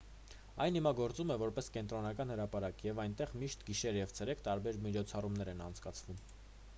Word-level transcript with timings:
այն 0.63 0.77
հիմա 0.77 0.91
գործում 0.99 1.33
է 1.33 1.35
որպես 1.41 1.67
կենտրոնական 1.75 2.33
հրապարակ 2.35 2.81
և 2.87 3.01
այնտեղ 3.05 3.35
միշտ 3.43 3.65
գիշեր 3.69 3.99
և 4.01 4.15
ցերեկ 4.21 4.41
տարբեր 4.49 4.81
միջոցառումներ 4.87 5.53
են 5.53 5.63
անցկացվում 5.67 6.25